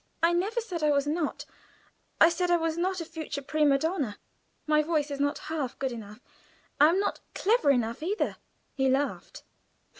[0.23, 1.45] "I never said I was not.
[2.19, 4.17] I said I was not a future prima donna.
[4.65, 6.19] My voice is not half good enough.
[6.79, 8.37] I am not clever enough, either."
[8.73, 9.43] He laughed.